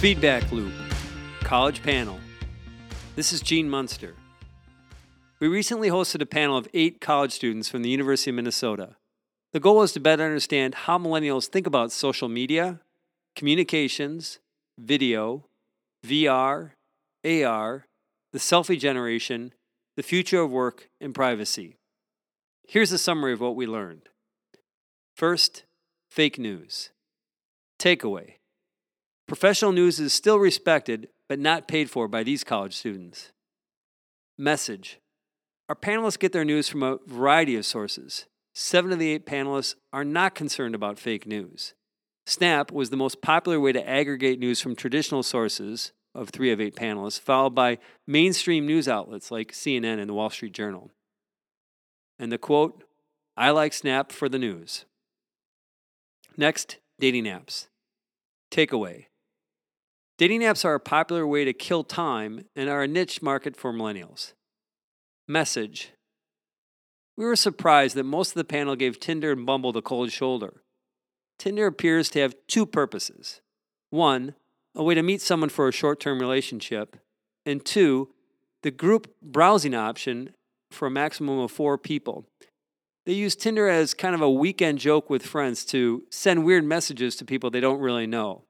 Feedback 0.00 0.50
Loop, 0.50 0.72
College 1.40 1.82
Panel. 1.82 2.18
This 3.16 3.34
is 3.34 3.42
Gene 3.42 3.68
Munster. 3.68 4.14
We 5.40 5.46
recently 5.46 5.90
hosted 5.90 6.22
a 6.22 6.26
panel 6.26 6.56
of 6.56 6.66
eight 6.72 7.02
college 7.02 7.32
students 7.32 7.68
from 7.68 7.82
the 7.82 7.90
University 7.90 8.30
of 8.30 8.36
Minnesota. 8.36 8.96
The 9.52 9.60
goal 9.60 9.76
was 9.76 9.92
to 9.92 10.00
better 10.00 10.24
understand 10.24 10.74
how 10.74 10.96
millennials 10.96 11.48
think 11.48 11.66
about 11.66 11.92
social 11.92 12.30
media, 12.30 12.80
communications, 13.36 14.38
video, 14.78 15.44
VR, 16.02 16.70
AR, 17.22 17.84
the 18.32 18.38
selfie 18.38 18.80
generation, 18.80 19.52
the 19.98 20.02
future 20.02 20.40
of 20.40 20.50
work, 20.50 20.88
and 20.98 21.14
privacy. 21.14 21.76
Here's 22.66 22.90
a 22.90 22.96
summary 22.96 23.34
of 23.34 23.42
what 23.42 23.54
we 23.54 23.66
learned. 23.66 24.08
First, 25.14 25.64
fake 26.08 26.38
news. 26.38 26.88
Takeaway 27.78 28.36
Professional 29.30 29.70
news 29.70 30.00
is 30.00 30.12
still 30.12 30.40
respected, 30.40 31.08
but 31.28 31.38
not 31.38 31.68
paid 31.68 31.88
for 31.88 32.08
by 32.08 32.24
these 32.24 32.42
college 32.42 32.74
students. 32.74 33.30
Message 34.36 34.98
Our 35.68 35.76
panelists 35.76 36.18
get 36.18 36.32
their 36.32 36.44
news 36.44 36.68
from 36.68 36.82
a 36.82 36.98
variety 37.06 37.54
of 37.54 37.64
sources. 37.64 38.26
Seven 38.54 38.90
of 38.90 38.98
the 38.98 39.12
eight 39.12 39.26
panelists 39.26 39.76
are 39.92 40.02
not 40.02 40.34
concerned 40.34 40.74
about 40.74 40.98
fake 40.98 41.28
news. 41.28 41.74
Snap 42.26 42.72
was 42.72 42.90
the 42.90 42.96
most 42.96 43.22
popular 43.22 43.60
way 43.60 43.70
to 43.70 43.88
aggregate 43.88 44.40
news 44.40 44.60
from 44.60 44.74
traditional 44.74 45.22
sources 45.22 45.92
of 46.12 46.30
three 46.30 46.50
of 46.50 46.60
eight 46.60 46.74
panelists, 46.74 47.20
followed 47.20 47.54
by 47.54 47.78
mainstream 48.08 48.66
news 48.66 48.88
outlets 48.88 49.30
like 49.30 49.52
CNN 49.52 50.00
and 50.00 50.08
the 50.08 50.14
Wall 50.14 50.30
Street 50.30 50.54
Journal. 50.54 50.90
And 52.18 52.32
the 52.32 52.36
quote 52.36 52.82
I 53.36 53.50
like 53.50 53.74
Snap 53.74 54.10
for 54.10 54.28
the 54.28 54.40
news. 54.40 54.86
Next, 56.36 56.78
dating 56.98 57.26
apps. 57.26 57.68
Takeaway 58.50 59.04
Dating 60.20 60.42
apps 60.42 60.66
are 60.66 60.74
a 60.74 60.80
popular 60.80 61.26
way 61.26 61.46
to 61.46 61.54
kill 61.54 61.82
time 61.82 62.44
and 62.54 62.68
are 62.68 62.82
a 62.82 62.86
niche 62.86 63.22
market 63.22 63.56
for 63.56 63.72
millennials. 63.72 64.34
Message 65.26 65.92
We 67.16 67.24
were 67.24 67.36
surprised 67.36 67.96
that 67.96 68.04
most 68.04 68.32
of 68.32 68.34
the 68.34 68.44
panel 68.44 68.76
gave 68.76 69.00
Tinder 69.00 69.32
and 69.32 69.46
Bumble 69.46 69.72
the 69.72 69.80
cold 69.80 70.12
shoulder. 70.12 70.60
Tinder 71.38 71.66
appears 71.66 72.10
to 72.10 72.20
have 72.20 72.34
two 72.46 72.66
purposes 72.66 73.40
one, 73.88 74.34
a 74.74 74.84
way 74.84 74.92
to 74.92 75.02
meet 75.02 75.22
someone 75.22 75.48
for 75.48 75.68
a 75.68 75.72
short 75.72 76.00
term 76.00 76.20
relationship, 76.20 76.98
and 77.46 77.64
two, 77.64 78.10
the 78.62 78.70
group 78.70 79.14
browsing 79.22 79.74
option 79.74 80.34
for 80.70 80.88
a 80.88 80.90
maximum 80.90 81.38
of 81.38 81.50
four 81.50 81.78
people. 81.78 82.26
They 83.06 83.14
use 83.14 83.34
Tinder 83.34 83.70
as 83.70 83.94
kind 83.94 84.14
of 84.14 84.20
a 84.20 84.30
weekend 84.30 84.80
joke 84.80 85.08
with 85.08 85.24
friends 85.24 85.64
to 85.66 86.02
send 86.10 86.44
weird 86.44 86.64
messages 86.66 87.16
to 87.16 87.24
people 87.24 87.50
they 87.50 87.60
don't 87.60 87.80
really 87.80 88.06
know. 88.06 88.44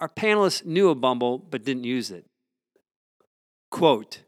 Our 0.00 0.08
panelists 0.08 0.64
knew 0.64 0.88
of 0.88 1.00
Bumble 1.00 1.38
but 1.38 1.64
didn't 1.64 1.84
use 1.84 2.10
it. 2.10 2.24
Quote 3.70 4.22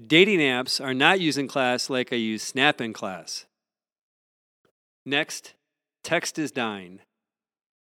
Dating 0.00 0.38
apps 0.38 0.82
are 0.82 0.94
not 0.94 1.20
used 1.20 1.38
in 1.38 1.48
class 1.48 1.90
like 1.90 2.12
I 2.12 2.16
use 2.16 2.42
Snap 2.42 2.80
in 2.80 2.92
class. 2.92 3.46
Next, 5.04 5.54
text 6.04 6.38
is 6.38 6.52
dying. 6.52 7.00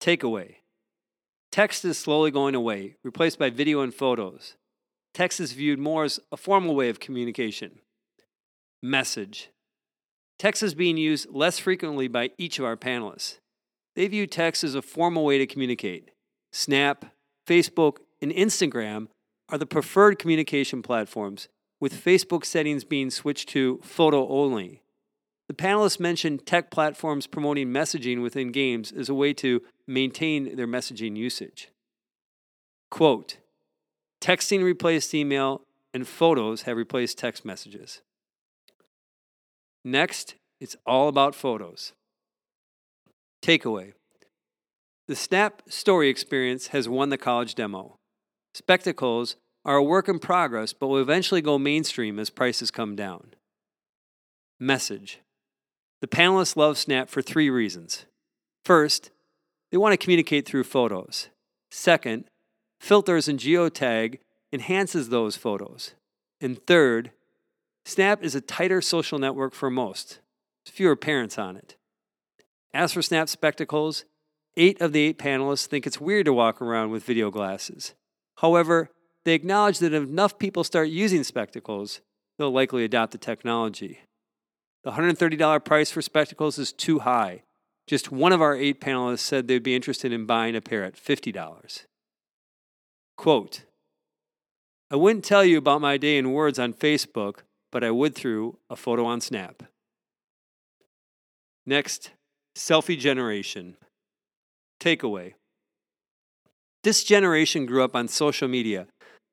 Takeaway 0.02 0.56
Text 1.52 1.86
is 1.86 2.00
slowly 2.00 2.32
going 2.32 2.56
away, 2.56 2.96
replaced 3.04 3.38
by 3.38 3.50
video 3.50 3.82
and 3.82 3.94
photos. 3.94 4.56
Text 5.14 5.40
is 5.40 5.52
viewed 5.52 5.78
more 5.78 6.06
as 6.06 6.20
a 6.32 6.38
formal 6.38 6.74
way 6.74 6.90
of 6.90 7.00
communication. 7.00 7.80
Message 8.82 9.50
Text 10.40 10.64
is 10.64 10.74
being 10.74 10.98
used 10.98 11.30
less 11.30 11.60
frequently 11.60 12.08
by 12.08 12.32
each 12.38 12.58
of 12.60 12.66
our 12.66 12.76
panelists. 12.76 13.38
They 13.96 14.08
view 14.08 14.26
text 14.26 14.64
as 14.64 14.74
a 14.74 14.82
formal 14.82 15.26
way 15.26 15.38
to 15.38 15.46
communicate. 15.46 16.10
Snap, 16.54 17.06
Facebook, 17.48 17.98
and 18.22 18.32
Instagram 18.32 19.08
are 19.50 19.58
the 19.58 19.66
preferred 19.66 20.20
communication 20.20 20.84
platforms, 20.84 21.48
with 21.82 21.94
Facebook 22.06 22.46
settings 22.46 22.84
being 22.84 23.10
switched 23.10 23.50
to 23.50 23.80
photo 23.84 24.28
only. 24.30 24.84
The 25.48 25.56
panelists 25.56 26.00
mentioned 26.00 26.46
tech 26.46 26.70
platforms 26.70 27.26
promoting 27.26 27.70
messaging 27.70 28.22
within 28.22 28.52
games 28.52 28.92
as 28.92 29.10
a 29.10 29.16
way 29.16 29.34
to 29.34 29.64
maintain 29.88 30.56
their 30.56 30.68
messaging 30.68 31.18
usage. 31.18 31.70
Quote 32.92 33.38
Texting 34.22 34.64
replaced 34.64 35.14
email, 35.16 35.64
and 35.92 36.08
photos 36.08 36.62
have 36.62 36.78
replaced 36.78 37.18
text 37.18 37.44
messages. 37.44 38.02
Next, 39.84 40.36
it's 40.62 40.78
all 40.86 41.10
about 41.10 41.34
photos. 41.36 41.94
Takeaway 43.42 43.94
the 45.14 45.18
Snap 45.18 45.62
Story 45.68 46.10
experience 46.10 46.70
has 46.70 46.90
won 46.90 47.10
the 47.10 47.20
college 47.20 47.54
demo. 47.54 48.00
Spectacles 48.56 49.36
are 49.64 49.76
a 49.76 49.84
work 49.84 50.10
in 50.10 50.18
progress, 50.18 50.74
but 50.74 50.88
will 50.88 50.98
eventually 50.98 51.40
go 51.40 51.60
mainstream 51.60 52.18
as 52.18 52.32
prices 52.32 52.72
come 52.72 52.96
down. 52.96 53.36
Message 54.60 55.20
The 56.02 56.08
panelists 56.08 56.58
love 56.58 56.80
Snap 56.80 57.12
for 57.12 57.22
three 57.22 57.52
reasons. 57.52 58.06
First, 58.66 59.12
they 59.70 59.78
want 59.78 59.94
to 59.94 60.04
communicate 60.04 60.48
through 60.48 60.64
photos. 60.64 61.30
Second, 61.70 62.24
filters 62.82 63.28
and 63.28 63.40
geotag 63.40 64.18
enhances 64.52 65.10
those 65.10 65.36
photos. 65.36 65.94
And 66.42 66.58
third, 66.66 67.12
Snap 67.86 68.24
is 68.24 68.34
a 68.34 68.42
tighter 68.42 68.82
social 68.82 69.20
network 69.20 69.54
for 69.54 69.70
most. 69.70 70.22
Fewer 70.66 70.96
parents 70.96 71.38
on 71.38 71.56
it. 71.56 71.76
As 72.74 72.94
for 72.94 73.04
Snap 73.04 73.30
Spectacles, 73.30 74.06
Eight 74.56 74.80
of 74.82 74.94
the 74.94 75.02
eight 75.02 75.18
panelists 75.18 75.66
think 75.66 75.88
it's 75.88 76.00
weird 76.00 76.26
to 76.26 76.34
walk 76.34 76.62
around 76.62 76.92
with 76.92 77.04
video 77.04 77.32
glasses. 77.32 77.94
However, 78.38 78.90
they 79.26 79.34
acknowledge 79.34 79.80
that 79.80 79.94
if 79.94 80.04
enough 80.04 80.38
people 80.38 80.64
start 80.64 80.90
using 80.90 81.24
spectacles, 81.24 82.02
they'll 82.38 82.52
likely 82.52 82.84
adopt 82.84 83.14
the 83.14 83.18
technology. 83.18 84.00
The 84.84 84.92
$130 84.92 85.64
price 85.64 85.92
for 85.92 86.02
spectacles 86.02 86.60
is 86.60 86.74
too 86.74 87.00
high. 87.00 87.44
Just 87.88 88.12
one 88.12 88.32
of 88.32 88.42
our 88.42 88.56
eight 88.56 88.80
panelists 88.80 89.20
said 89.20 89.48
they'd 89.48 89.64
be 89.64 89.76
interested 89.76 90.12
in 90.12 90.26
buying 90.26 90.56
a 90.56 90.62
pair 90.62 90.84
at 90.84 90.96
$50. 90.96 91.86
Quote 93.18 93.64
I 94.92 94.96
wouldn't 94.96 95.26
tell 95.26 95.44
you 95.44 95.58
about 95.58 95.82
my 95.82 95.98
day 95.98 96.18
in 96.18 96.34
words 96.34 96.60
on 96.60 96.74
Facebook, 96.74 97.40
but 97.72 97.84
I 97.84 97.90
would 97.90 98.14
through 98.14 98.60
a 98.70 98.76
photo 98.76 99.06
on 99.06 99.22
Snap. 99.22 99.64
Next, 101.66 102.12
selfie 102.56 103.00
generation. 103.00 103.78
Takeaway 104.84 105.36
This 106.84 107.06
generation 107.06 107.66
grew 107.66 107.86
up 107.86 107.96
on 107.96 108.10
social 108.10 108.50
media, 108.50 108.88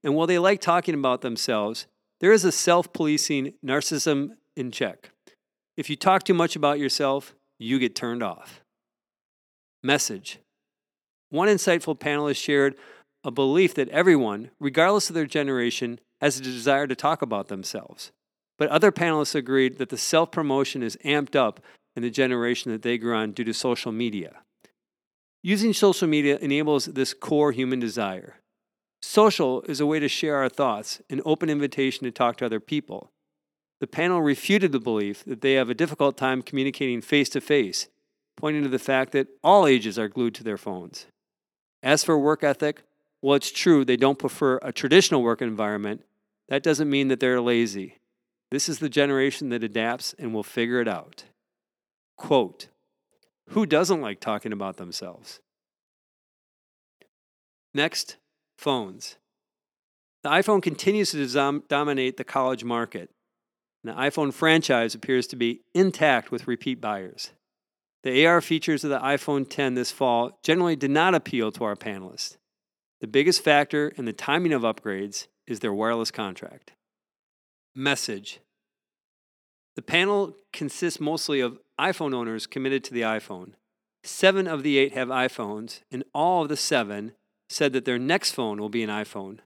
and 0.05 0.15
while 0.15 0.29
they 0.29 0.39
like 0.39 0.61
talking 0.61 0.95
about 0.95 1.23
themselves, 1.23 1.89
there 2.21 2.31
is 2.31 2.45
a 2.45 2.53
self 2.53 2.93
policing 2.93 3.55
narcissism 3.67 4.37
in 4.57 4.71
check. 4.71 5.11
If 5.77 5.91
you 5.91 5.97
talk 5.97 6.23
too 6.23 6.35
much 6.35 6.55
about 6.55 6.79
yourself, 6.79 7.35
you 7.59 7.81
get 7.81 7.97
turned 7.97 8.23
off. 8.23 8.61
Message 9.83 10.39
One 11.31 11.49
insightful 11.49 11.99
panelist 11.99 12.41
shared 12.41 12.77
a 13.25 13.33
belief 13.33 13.75
that 13.75 13.89
everyone, 13.89 14.53
regardless 14.61 15.11
of 15.11 15.15
their 15.15 15.27
generation, 15.27 15.99
has 16.21 16.39
a 16.39 16.43
desire 16.43 16.87
to 16.87 16.95
talk 16.95 17.23
about 17.23 17.49
themselves. 17.49 18.13
But 18.57 18.69
other 18.69 18.93
panelists 18.93 19.35
agreed 19.35 19.79
that 19.79 19.89
the 19.89 19.99
self 19.99 20.31
promotion 20.31 20.85
is 20.85 20.97
amped 21.05 21.35
up 21.35 21.59
in 21.97 22.05
the 22.05 22.11
generation 22.11 22.71
that 22.71 22.83
they 22.83 22.99
grew 22.99 23.17
on 23.17 23.33
due 23.33 23.43
to 23.43 23.53
social 23.53 23.91
media. 23.91 24.43
Using 25.43 25.73
social 25.73 26.07
media 26.07 26.37
enables 26.39 26.85
this 26.87 27.15
core 27.15 27.53
human 27.53 27.81
desire. 27.81 28.37
Social 29.01 29.63
is 29.63 29.81
a 29.81 29.87
way 29.87 29.99
to 29.99 30.09
share 30.09 30.37
our 30.37 30.51
thoughts, 30.51 31.01
an 31.09 31.23
open 31.25 31.49
invitation 31.49 32.05
to 32.05 32.11
talk 32.11 32.37
to 32.37 32.47
other 32.47 32.61
people. 32.61 33.11
The 33.81 33.87
panel 33.87 34.21
refuted 34.21 34.73
the 34.73 34.81
belief 34.81 35.25
that 35.25 35.41
they 35.41 35.55
have 35.55 35.71
a 35.71 35.75
difficult 35.75 36.19
time 36.19 36.43
communicating 36.43 37.01
face 37.01 37.31
to 37.31 37.41
face, 37.41 37.89
pointing 38.37 38.63
to 38.65 38.69
the 38.69 38.79
fact 38.79 39.13
that 39.13 39.29
all 39.43 39.67
ages 39.67 39.99
are 39.99 40.09
glued 40.09 40.35
to 40.35 40.45
their 40.45 40.59
phones. 40.59 41.07
As 41.83 42.05
for 42.05 42.19
work 42.19 42.45
ethic, 42.45 42.83
well, 43.23 43.37
it's 43.37 43.51
true 43.51 43.85
they 43.85 43.97
don't 43.97 44.19
prefer 44.19 44.59
a 44.63 44.73
traditional 44.73 45.23
work 45.23 45.41
environment. 45.41 46.05
That 46.49 46.63
doesn't 46.63 46.91
mean 46.91 47.09
that 47.09 47.21
they're 47.21 47.41
lazy. 47.41 47.97
This 48.51 48.69
is 48.69 48.79
the 48.79 48.89
generation 48.91 49.49
that 49.51 49.65
adapts 49.65 50.15
and 50.19 50.35
will 50.35 50.43
figure 50.43 50.81
it 50.83 50.89
out. 50.89 51.25
Quote 52.19 52.67
who 53.51 53.67
doesn't 53.67 54.01
like 54.01 54.21
talking 54.21 54.53
about 54.53 54.77
themselves? 54.77 55.41
Next, 57.75 58.17
phones. 58.59 59.17
The 60.23 60.31
iPhone 60.31 60.63
continues 60.63 61.13
to 61.13 61.63
dominate 61.69 62.17
the 62.17 62.25
college 62.25 62.65
market. 62.65 63.11
The 63.83 63.93
iPhone 63.93 64.33
franchise 64.33 64.95
appears 64.95 65.27
to 65.29 65.37
be 65.37 65.63
intact 65.75 66.31
with 66.31 66.47
repeat 66.47 66.81
buyers. 66.81 67.31
The 68.03 68.27
AR 68.27 68.41
features 68.41 68.85
of 68.85 68.91
the 68.91 68.99
iPhone 68.99 69.49
10 69.49 69.75
this 69.75 69.91
fall 69.91 70.39
generally 70.43 70.77
did 70.77 70.91
not 70.91 71.15
appeal 71.15 71.51
to 71.53 71.65
our 71.65 71.77
panelists. 71.77 72.37
The 73.01 73.07
biggest 73.07 73.43
factor 73.43 73.89
in 73.89 74.05
the 74.05 74.13
timing 74.13 74.53
of 74.53 74.63
upgrades 74.63 75.27
is 75.47 75.61
their 75.61 75.73
wireless 75.73 76.11
contract. 76.11 76.73
Message 77.75 78.41
The 79.77 79.83
panel 79.83 80.37
consists 80.53 81.01
mostly 81.01 81.41
of 81.41 81.59
iPhone 81.81 82.15
owners 82.15 82.47
committed 82.47 82.85
to 82.85 82.95
the 82.95 83.01
iPhone. 83.01 83.53
Seven 84.05 84.47
of 84.47 84.63
the 84.63 84.79
eight 84.79 84.93
have 84.95 85.09
iPhones, 85.09 85.81
and 85.91 86.05
all 86.15 86.43
of 86.43 86.49
the 86.49 86.57
seven 86.57 87.13
said 87.49 87.73
that 87.73 87.85
their 87.85 87.99
next 87.99 88.33
phone 88.33 88.61
will 88.61 88.69
be 88.69 88.83
an 88.83 88.91
iPhone. 88.91 89.39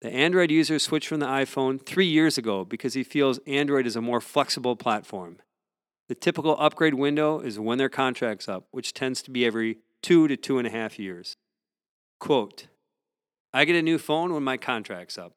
The 0.00 0.12
Android 0.12 0.50
user 0.50 0.78
switched 0.78 1.08
from 1.08 1.20
the 1.20 1.26
iPhone 1.26 1.84
three 1.84 2.06
years 2.06 2.38
ago 2.38 2.64
because 2.64 2.94
he 2.94 3.04
feels 3.04 3.38
Android 3.46 3.86
is 3.86 3.96
a 3.96 4.00
more 4.00 4.20
flexible 4.20 4.76
platform. 4.76 5.38
The 6.08 6.14
typical 6.14 6.56
upgrade 6.58 6.94
window 6.94 7.40
is 7.40 7.58
when 7.58 7.78
their 7.78 7.88
contract's 7.88 8.48
up, 8.48 8.66
which 8.70 8.94
tends 8.94 9.22
to 9.22 9.30
be 9.30 9.46
every 9.46 9.78
two 10.02 10.26
to 10.28 10.36
two 10.36 10.58
and 10.58 10.66
a 10.66 10.70
half 10.70 10.98
years. 10.98 11.36
Quote, 12.18 12.66
I 13.52 13.64
get 13.64 13.76
a 13.76 13.82
new 13.82 13.98
phone 13.98 14.32
when 14.32 14.42
my 14.42 14.56
contract's 14.56 15.18
up. 15.18 15.34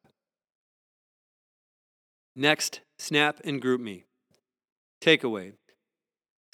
Next, 2.34 2.80
Snap 2.98 3.40
and 3.44 3.62
GroupMe. 3.62 4.04
Takeaway 5.00 5.52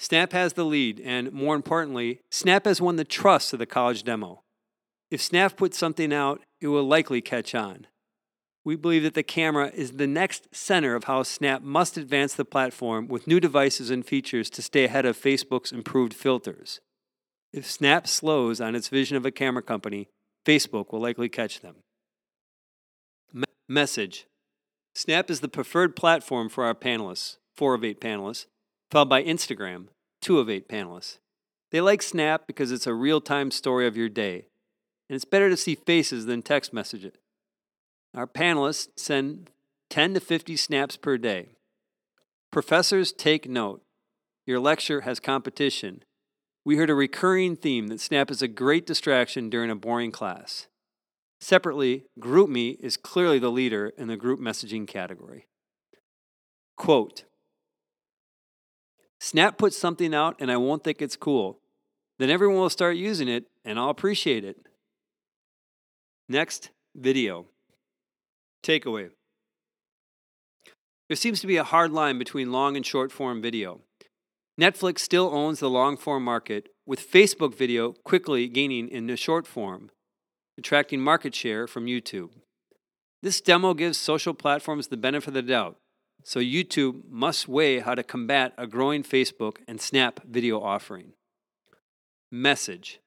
Snap 0.03 0.33
has 0.33 0.51
the 0.51 0.65
lead, 0.65 0.99
and 0.99 1.31
more 1.31 1.55
importantly, 1.55 2.19
Snap 2.29 2.65
has 2.65 2.81
won 2.81 2.97
the 2.97 3.05
trust 3.05 3.53
of 3.53 3.59
the 3.59 3.65
college 3.65 4.03
demo. 4.03 4.41
If 5.09 5.21
Snap 5.21 5.55
puts 5.55 5.77
something 5.77 6.11
out, 6.11 6.41
it 6.59 6.67
will 6.67 6.83
likely 6.83 7.21
catch 7.21 7.55
on. 7.55 7.87
We 8.65 8.75
believe 8.75 9.03
that 9.03 9.13
the 9.13 9.23
camera 9.23 9.71
is 9.73 9.93
the 9.93 10.05
next 10.05 10.53
center 10.53 10.95
of 10.95 11.05
how 11.05 11.23
Snap 11.23 11.61
must 11.61 11.95
advance 11.95 12.33
the 12.33 12.43
platform 12.43 13.07
with 13.07 13.27
new 13.27 13.39
devices 13.39 13.89
and 13.89 14.05
features 14.05 14.49
to 14.49 14.61
stay 14.61 14.83
ahead 14.83 15.05
of 15.05 15.17
Facebook's 15.17 15.71
improved 15.71 16.13
filters. 16.13 16.81
If 17.53 17.65
Snap 17.71 18.05
slows 18.05 18.59
on 18.59 18.75
its 18.75 18.89
vision 18.89 19.15
of 19.15 19.25
a 19.25 19.31
camera 19.31 19.63
company, 19.63 20.09
Facebook 20.45 20.91
will 20.91 20.99
likely 20.99 21.29
catch 21.29 21.61
them. 21.61 21.77
Me- 23.31 23.45
message 23.69 24.25
Snap 24.95 25.29
is 25.29 25.39
the 25.39 25.47
preferred 25.47 25.95
platform 25.95 26.49
for 26.49 26.65
our 26.65 26.75
panelists, 26.75 27.37
four 27.55 27.73
of 27.73 27.85
eight 27.85 28.01
panelists, 28.01 28.47
followed 28.91 29.09
by 29.09 29.23
Instagram, 29.23 29.87
two 30.23 30.39
of 30.39 30.49
eight 30.49 30.67
panelists. 30.67 31.19
They 31.71 31.81
like 31.81 32.01
Snap 32.01 32.47
because 32.47 32.71
it's 32.71 32.87
a 32.87 32.93
real 32.93 33.21
time 33.21 33.51
story 33.51 33.85
of 33.85 33.97
your 33.97 34.09
day, 34.09 34.47
and 35.09 35.15
it's 35.15 35.25
better 35.25 35.49
to 35.49 35.57
see 35.57 35.75
faces 35.75 36.25
than 36.25 36.41
text 36.41 36.73
message 36.73 37.03
it. 37.05 37.17
Our 38.15 38.27
panelists 38.27 38.89
send 38.95 39.49
10 39.89 40.15
to 40.15 40.19
50 40.19 40.55
snaps 40.55 40.97
per 40.97 41.17
day. 41.17 41.49
Professors 42.51 43.11
take 43.11 43.49
note. 43.49 43.83
Your 44.45 44.59
lecture 44.59 45.01
has 45.01 45.19
competition. 45.19 46.03
We 46.65 46.77
heard 46.77 46.89
a 46.89 46.95
recurring 46.95 47.55
theme 47.55 47.87
that 47.87 47.99
Snap 47.99 48.31
is 48.31 48.41
a 48.41 48.47
great 48.47 48.85
distraction 48.85 49.49
during 49.49 49.69
a 49.69 49.75
boring 49.75 50.11
class. 50.11 50.67
Separately, 51.41 52.05
GroupMe 52.19 52.79
is 52.79 52.95
clearly 52.95 53.39
the 53.39 53.51
leader 53.51 53.91
in 53.97 54.07
the 54.07 54.15
group 54.15 54.39
messaging 54.39 54.87
category. 54.87 55.47
Quote 56.77 57.25
Snap 59.23 59.57
puts 59.57 59.77
something 59.77 60.13
out 60.13 60.35
and 60.41 60.51
I 60.51 60.57
won't 60.57 60.83
think 60.83 61.01
it's 61.01 61.15
cool. 61.15 61.61
Then 62.19 62.29
everyone 62.29 62.57
will 62.57 62.69
start 62.69 62.97
using 62.97 63.29
it 63.29 63.45
and 63.63 63.79
I'll 63.79 63.89
appreciate 63.89 64.43
it. 64.43 64.57
Next, 66.27 66.71
video. 66.93 67.45
Takeaway 68.65 69.11
There 71.07 71.15
seems 71.15 71.39
to 71.39 71.47
be 71.47 71.55
a 71.55 71.63
hard 71.63 71.93
line 71.93 72.19
between 72.19 72.51
long 72.51 72.75
and 72.75 72.85
short 72.85 73.13
form 73.13 73.41
video. 73.41 73.79
Netflix 74.59 74.99
still 74.99 75.33
owns 75.33 75.61
the 75.61 75.69
long 75.69 75.95
form 75.95 76.25
market, 76.25 76.67
with 76.85 76.99
Facebook 76.99 77.55
video 77.55 77.93
quickly 78.03 78.49
gaining 78.49 78.89
in 78.89 79.07
the 79.07 79.15
short 79.15 79.47
form, 79.47 79.89
attracting 80.57 80.99
market 80.99 81.33
share 81.33 81.65
from 81.65 81.85
YouTube. 81.85 82.31
This 83.21 83.39
demo 83.39 83.73
gives 83.73 83.97
social 83.97 84.33
platforms 84.33 84.87
the 84.87 84.97
benefit 84.97 85.29
of 85.29 85.33
the 85.35 85.41
doubt, 85.43 85.77
so 86.23 86.39
YouTube 86.39 87.03
must 87.09 87.47
weigh 87.47 87.79
how 87.79 87.95
to 87.95 88.03
combat 88.03 88.53
a 88.57 88.67
growing 88.67 89.03
Facebook 89.03 89.57
and 89.67 89.79
Snap 89.79 90.21
video 90.23 90.61
offering. 90.61 91.13
Message 92.31 92.99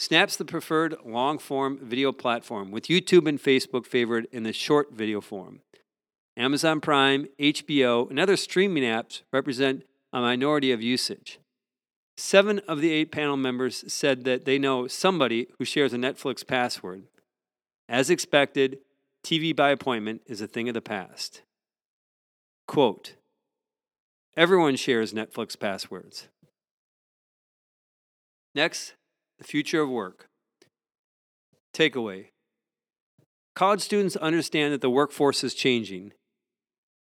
Snap's 0.00 0.36
the 0.36 0.46
preferred 0.46 0.96
long 1.04 1.38
form 1.38 1.78
video 1.82 2.10
platform, 2.10 2.70
with 2.70 2.84
YouTube 2.84 3.28
and 3.28 3.38
Facebook 3.38 3.84
favored 3.84 4.26
in 4.32 4.44
the 4.44 4.52
short 4.52 4.92
video 4.92 5.20
form. 5.20 5.60
Amazon 6.38 6.80
Prime, 6.80 7.26
HBO, 7.38 8.08
and 8.08 8.18
other 8.18 8.36
streaming 8.36 8.82
apps 8.82 9.20
represent 9.30 9.84
a 10.10 10.20
minority 10.20 10.72
of 10.72 10.80
usage. 10.80 11.38
Seven 12.16 12.60
of 12.60 12.80
the 12.80 12.92
eight 12.92 13.12
panel 13.12 13.36
members 13.36 13.84
said 13.92 14.24
that 14.24 14.46
they 14.46 14.58
know 14.58 14.86
somebody 14.86 15.48
who 15.58 15.66
shares 15.66 15.92
a 15.92 15.98
Netflix 15.98 16.46
password. 16.46 17.02
As 17.86 18.08
expected, 18.08 18.78
TV 19.22 19.54
by 19.54 19.68
appointment 19.68 20.22
is 20.24 20.40
a 20.40 20.46
thing 20.46 20.68
of 20.68 20.74
the 20.74 20.80
past. 20.80 21.42
Quote 22.70 23.14
Everyone 24.36 24.76
shares 24.76 25.12
Netflix 25.12 25.58
passwords. 25.58 26.28
Next, 28.54 28.94
the 29.38 29.44
future 29.44 29.80
of 29.80 29.88
work. 29.88 30.28
Takeaway 31.74 32.26
College 33.56 33.80
students 33.80 34.14
understand 34.14 34.72
that 34.72 34.82
the 34.82 34.88
workforce 34.88 35.42
is 35.42 35.52
changing. 35.52 36.12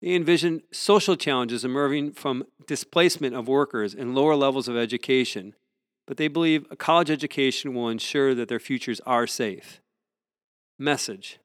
They 0.01 0.15
envision 0.15 0.63
social 0.71 1.17
challenges 1.17 1.65
emerging 1.65 2.13
from 2.13 2.45
displacement 2.69 3.35
of 3.35 3.49
workers 3.49 3.93
and 3.93 4.15
lower 4.15 4.37
levels 4.37 4.69
of 4.69 4.77
education, 4.77 5.57
but 6.07 6.17
they 6.17 6.29
believe 6.29 6.65
a 6.71 6.77
college 6.77 7.11
education 7.11 7.75
will 7.75 7.89
ensure 7.89 8.37
that 8.37 8.47
their 8.47 8.61
futures 8.61 9.01
are 9.01 9.27
safe. 9.27 9.81
Message 10.79 11.41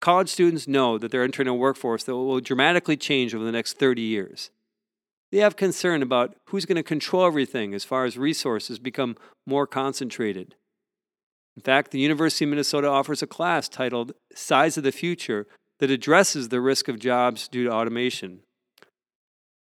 College 0.00 0.28
students 0.28 0.68
know 0.68 0.98
that 0.98 1.10
they're 1.10 1.24
entering 1.24 1.48
a 1.48 1.54
workforce 1.54 2.04
that 2.04 2.14
will 2.14 2.40
dramatically 2.40 2.96
change 2.96 3.34
over 3.34 3.44
the 3.44 3.52
next 3.52 3.78
30 3.78 4.02
years. 4.02 4.50
They 5.32 5.38
have 5.38 5.56
concern 5.56 6.02
about 6.02 6.36
who's 6.48 6.66
going 6.66 6.76
to 6.76 6.82
control 6.82 7.26
everything 7.26 7.74
as 7.74 7.84
far 7.84 8.04
as 8.04 8.16
resources 8.16 8.78
become 8.78 9.16
more 9.46 9.66
concentrated. 9.66 10.54
In 11.56 11.62
fact, 11.62 11.90
the 11.90 11.98
University 11.98 12.44
of 12.44 12.50
Minnesota 12.50 12.88
offers 12.88 13.22
a 13.22 13.26
class 13.26 13.68
titled 13.68 14.12
Size 14.34 14.76
of 14.76 14.84
the 14.84 14.92
Future 14.92 15.46
that 15.78 15.90
addresses 15.90 16.48
the 16.48 16.60
risk 16.60 16.88
of 16.88 16.98
jobs 16.98 17.48
due 17.48 17.64
to 17.64 17.72
automation. 17.72 18.40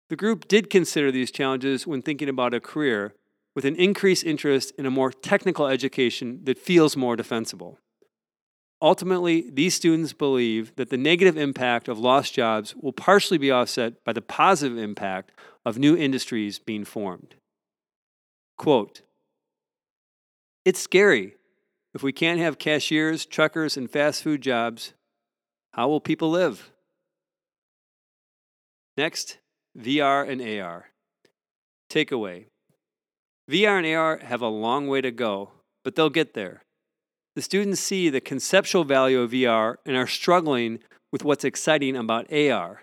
The 0.08 0.16
group 0.16 0.46
did 0.46 0.70
consider 0.70 1.10
these 1.10 1.30
challenges 1.30 1.86
when 1.86 2.02
thinking 2.02 2.28
about 2.28 2.54
a 2.54 2.60
career, 2.60 3.14
with 3.54 3.64
an 3.64 3.76
increased 3.76 4.24
interest 4.24 4.72
in 4.78 4.86
a 4.86 4.90
more 4.90 5.10
technical 5.10 5.66
education 5.66 6.40
that 6.44 6.58
feels 6.58 6.96
more 6.96 7.16
defensible. 7.16 7.78
Ultimately, 8.82 9.48
these 9.48 9.74
students 9.76 10.12
believe 10.12 10.74
that 10.74 10.90
the 10.90 10.96
negative 10.96 11.36
impact 11.36 11.86
of 11.86 12.00
lost 12.00 12.34
jobs 12.34 12.74
will 12.74 12.92
partially 12.92 13.38
be 13.38 13.48
offset 13.48 14.02
by 14.04 14.12
the 14.12 14.20
positive 14.20 14.76
impact 14.76 15.30
of 15.64 15.78
new 15.78 15.96
industries 15.96 16.58
being 16.58 16.84
formed. 16.84 17.36
Quote 18.58 19.02
It's 20.64 20.80
scary. 20.80 21.36
If 21.94 22.02
we 22.02 22.12
can't 22.12 22.40
have 22.40 22.58
cashiers, 22.58 23.24
truckers, 23.24 23.76
and 23.76 23.88
fast 23.88 24.22
food 24.22 24.40
jobs, 24.40 24.94
how 25.74 25.88
will 25.88 26.00
people 26.00 26.30
live? 26.30 26.72
Next, 28.96 29.38
VR 29.78 30.28
and 30.28 30.40
AR. 30.40 30.88
Takeaway 31.88 32.46
VR 33.48 33.78
and 33.78 33.94
AR 33.94 34.18
have 34.18 34.40
a 34.40 34.48
long 34.48 34.88
way 34.88 35.00
to 35.02 35.10
go, 35.10 35.50
but 35.84 35.94
they'll 35.94 36.10
get 36.10 36.34
there. 36.34 36.62
The 37.34 37.42
students 37.42 37.80
see 37.80 38.10
the 38.10 38.20
conceptual 38.20 38.84
value 38.84 39.20
of 39.20 39.30
VR 39.30 39.76
and 39.86 39.96
are 39.96 40.06
struggling 40.06 40.80
with 41.10 41.24
what's 41.24 41.44
exciting 41.44 41.96
about 41.96 42.32
AR. 42.32 42.82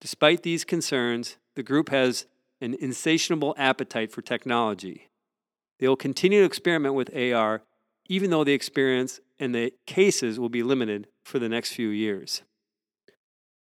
Despite 0.00 0.42
these 0.42 0.64
concerns, 0.64 1.38
the 1.56 1.62
group 1.62 1.88
has 1.88 2.26
an 2.60 2.74
insatiable 2.74 3.54
appetite 3.58 4.12
for 4.12 4.22
technology. 4.22 5.08
They 5.80 5.88
will 5.88 5.96
continue 5.96 6.40
to 6.40 6.46
experiment 6.46 6.94
with 6.94 7.14
AR, 7.16 7.62
even 8.08 8.30
though 8.30 8.44
the 8.44 8.52
experience 8.52 9.20
and 9.38 9.54
the 9.54 9.72
cases 9.86 10.38
will 10.38 10.48
be 10.48 10.62
limited 10.62 11.08
for 11.24 11.38
the 11.38 11.48
next 11.48 11.72
few 11.72 11.88
years. 11.88 12.42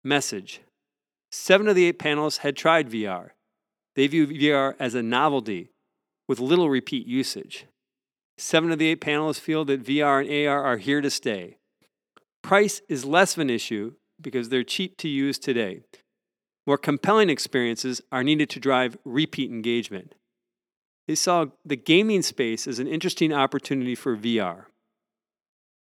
Message 0.02 0.62
Seven 1.30 1.68
of 1.68 1.76
the 1.76 1.86
eight 1.86 1.98
panelists 1.98 2.38
had 2.38 2.56
tried 2.56 2.90
VR. 2.90 3.30
They 3.94 4.06
view 4.06 4.26
VR 4.26 4.74
as 4.78 4.94
a 4.94 5.02
novelty 5.02 5.70
with 6.26 6.40
little 6.40 6.68
repeat 6.68 7.06
usage. 7.06 7.66
Seven 8.42 8.72
of 8.72 8.80
the 8.80 8.88
eight 8.88 9.00
panelists 9.00 9.38
feel 9.38 9.64
that 9.66 9.84
VR 9.84 10.20
and 10.20 10.48
AR 10.48 10.64
are 10.64 10.76
here 10.76 11.00
to 11.00 11.10
stay. 11.10 11.58
Price 12.42 12.82
is 12.88 13.04
less 13.04 13.34
of 13.34 13.38
an 13.38 13.48
issue 13.48 13.92
because 14.20 14.48
they're 14.48 14.64
cheap 14.64 14.96
to 14.96 15.08
use 15.08 15.38
today. 15.38 15.82
More 16.66 16.76
compelling 16.76 17.30
experiences 17.30 18.02
are 18.10 18.24
needed 18.24 18.50
to 18.50 18.58
drive 18.58 18.98
repeat 19.04 19.48
engagement. 19.48 20.16
They 21.06 21.14
saw 21.14 21.46
the 21.64 21.76
gaming 21.76 22.22
space 22.22 22.66
as 22.66 22.80
an 22.80 22.88
interesting 22.88 23.32
opportunity 23.32 23.94
for 23.94 24.16
VR. 24.16 24.64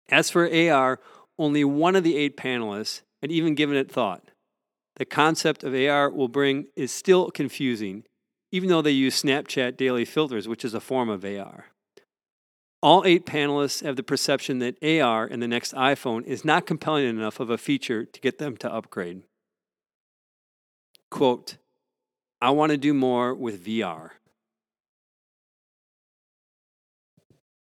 As 0.09 0.29
for 0.29 0.47
AR, 0.47 0.99
only 1.39 1.63
one 1.63 1.95
of 1.95 2.03
the 2.03 2.17
eight 2.17 2.37
panelists 2.37 3.01
had 3.23 3.31
even 3.31 3.55
given 3.55 3.75
it 3.75 3.91
thought. 3.91 4.29
The 4.97 5.05
concept 5.05 5.63
of 5.63 5.73
AR 5.73 6.07
will 6.11 6.27
bring 6.27 6.67
is 6.75 6.91
still 6.91 7.31
confusing, 7.31 8.03
even 8.51 8.69
though 8.69 8.83
they 8.83 8.91
use 8.91 9.23
Snapchat 9.23 9.75
daily 9.75 10.05
filters, 10.05 10.47
which 10.47 10.63
is 10.63 10.75
a 10.75 10.79
form 10.79 11.09
of 11.09 11.25
AR. 11.25 11.72
All 12.83 13.05
eight 13.05 13.25
panelists 13.25 13.81
have 13.81 13.95
the 13.95 14.03
perception 14.03 14.59
that 14.59 14.75
AR 14.83 15.25
in 15.25 15.39
the 15.39 15.47
next 15.47 15.73
iPhone 15.73 16.25
is 16.25 16.43
not 16.43 16.65
compelling 16.65 17.07
enough 17.07 17.39
of 17.39 17.49
a 17.49 17.57
feature 17.57 18.03
to 18.03 18.19
get 18.19 18.39
them 18.39 18.57
to 18.57 18.69
upgrade. 18.69 19.23
Quote, 21.09 21.55
I 22.41 22.49
want 22.49 22.73
to 22.73 22.77
do 22.77 22.93
more 22.93 23.33
with 23.33 23.65
VR. 23.65 24.09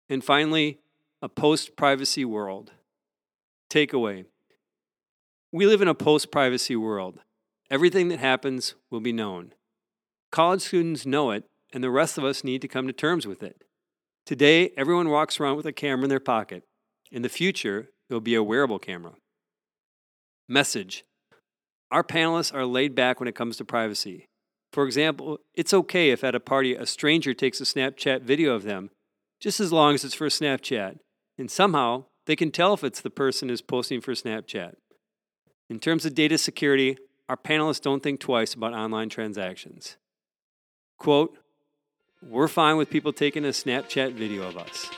And 0.10 0.22
finally, 0.22 0.80
a 1.22 1.30
post 1.30 1.78
privacy 1.78 2.26
world. 2.26 2.74
Takeaway 3.70 4.26
We 5.54 5.66
live 5.66 5.82
in 5.82 5.88
a 5.88 5.96
post 5.96 6.32
privacy 6.32 6.76
world. 6.76 7.20
Everything 7.72 8.10
that 8.10 8.20
happens 8.20 8.76
will 8.92 9.00
be 9.00 9.14
known. 9.14 9.54
College 10.34 10.64
students 10.64 11.06
know 11.06 11.32
it, 11.32 11.46
and 11.72 11.82
the 11.82 11.90
rest 11.90 12.18
of 12.18 12.26
us 12.26 12.44
need 12.44 12.62
to 12.62 12.68
come 12.68 12.88
to 12.88 12.94
terms 12.94 13.26
with 13.26 13.42
it. 13.42 13.64
Today, 14.28 14.72
everyone 14.76 15.08
walks 15.08 15.40
around 15.40 15.56
with 15.56 15.66
a 15.66 15.72
camera 15.72 16.04
in 16.04 16.10
their 16.10 16.20
pocket. 16.20 16.64
In 17.14 17.22
the 17.22 17.30
future, 17.30 17.92
will 18.10 18.20
be 18.20 18.36
a 18.36 18.44
wearable 18.44 18.78
camera. 18.78 19.14
Message 20.50 21.06
Our 21.92 22.04
panelists 22.04 22.54
are 22.54 22.66
laid 22.66 22.94
back 22.94 23.22
when 23.22 23.30
it 23.30 23.36
comes 23.36 23.56
to 23.56 23.64
privacy. 23.64 24.26
For 24.74 24.86
example, 24.86 25.38
it's 25.54 25.74
okay 25.74 26.10
if 26.10 26.26
at 26.26 26.36
a 26.36 26.42
party 26.42 26.76
a 26.76 26.86
stranger 26.86 27.34
takes 27.34 27.62
a 27.62 27.64
Snapchat 27.64 28.24
video 28.24 28.54
of 28.54 28.64
them, 28.64 28.90
just 29.40 29.62
as 29.62 29.72
long 29.72 29.96
as 29.96 30.04
it's 30.04 30.14
for 30.14 30.28
Snapchat, 30.28 30.98
and 31.38 31.50
somehow 31.50 32.04
they 32.26 32.36
can 32.36 32.52
tell 32.52 32.74
if 32.74 32.84
it's 32.84 33.00
the 33.00 33.10
person 33.10 33.48
who's 33.48 33.62
posting 33.62 34.02
for 34.02 34.12
Snapchat. 34.12 34.74
In 35.70 35.80
terms 35.80 36.06
of 36.06 36.14
data 36.14 36.38
security, 36.38 36.98
our 37.30 37.38
panelists 37.38 37.82
don't 37.82 38.04
think 38.04 38.20
twice 38.20 38.54
about 38.54 38.74
online 38.74 39.08
transactions. 39.08 39.96
Quote, 40.98 41.38
we're 42.26 42.48
fine 42.48 42.78
with 42.78 42.90
people 42.90 43.14
taking 43.14 43.46
a 43.46 43.50
Snapchat 43.50 44.14
video 44.14 44.48
of 44.48 44.58
us. 44.58 44.90